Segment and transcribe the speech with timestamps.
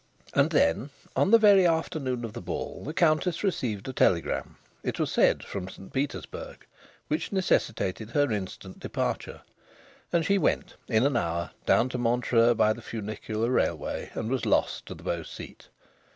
[0.33, 4.99] And then, on the very afternoon of the ball, the Countess received a telegram it
[4.99, 6.65] was said from St Petersburg
[7.07, 9.41] which necessitated her instant departure.
[10.11, 14.43] And she went, in an hour, down to Montreux by the funicular railway, and was
[14.43, 15.67] lost to the Beau Site.